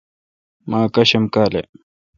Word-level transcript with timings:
مہ 0.69 0.79
اکاشم 0.87 1.23
کالہ۔ 1.33 1.61